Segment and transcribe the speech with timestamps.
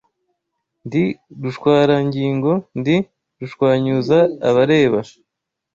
[0.85, 1.03] Ndi
[1.43, 2.95] Rushwarangingo ndi
[3.39, 4.17] rushwanyuza
[4.49, 4.99] abareba